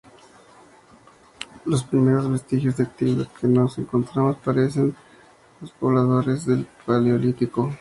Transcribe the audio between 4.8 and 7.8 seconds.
a los pobladores del Paleolítico.